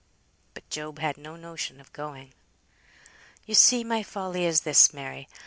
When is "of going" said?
1.79-2.33